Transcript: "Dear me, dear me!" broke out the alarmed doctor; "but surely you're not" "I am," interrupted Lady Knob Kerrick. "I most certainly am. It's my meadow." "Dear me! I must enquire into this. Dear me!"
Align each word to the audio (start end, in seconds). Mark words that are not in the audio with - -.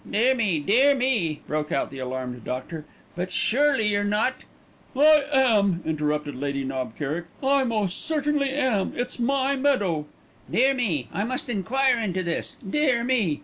"Dear 0.09 0.33
me, 0.33 0.57
dear 0.57 0.95
me!" 0.95 1.41
broke 1.45 1.71
out 1.71 1.91
the 1.91 1.99
alarmed 1.99 2.43
doctor; 2.43 2.85
"but 3.15 3.29
surely 3.29 3.85
you're 3.89 4.03
not" 4.03 4.45
"I 4.97 5.25
am," 5.31 5.83
interrupted 5.85 6.35
Lady 6.35 6.63
Knob 6.63 6.95
Kerrick. 6.97 7.25
"I 7.43 7.63
most 7.65 8.03
certainly 8.03 8.49
am. 8.49 8.93
It's 8.95 9.19
my 9.19 9.55
meadow." 9.55 10.07
"Dear 10.49 10.73
me! 10.73 11.07
I 11.13 11.23
must 11.23 11.49
enquire 11.49 11.99
into 11.99 12.23
this. 12.23 12.55
Dear 12.67 13.03
me!" 13.03 13.39